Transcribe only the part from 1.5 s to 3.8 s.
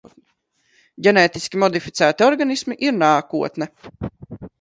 modificēti organismi ir nākotne.